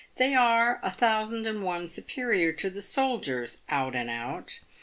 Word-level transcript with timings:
They 0.15 0.33
are 0.33 0.79
a 0.81 0.89
thousand 0.89 1.45
and 1.45 1.63
one 1.63 1.87
superior 1.87 2.53
to 2.53 2.71
the 2.71 2.81
soldiers, 2.81 3.59
out 3.69 3.95
and 3.95 4.09
out. 4.09 4.59